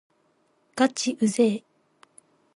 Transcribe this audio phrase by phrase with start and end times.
[0.75, 1.63] がちうぜぇ